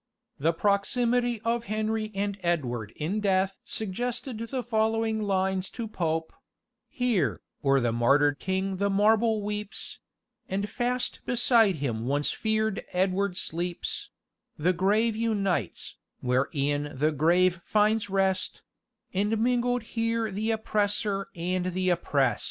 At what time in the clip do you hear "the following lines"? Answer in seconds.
4.39-5.69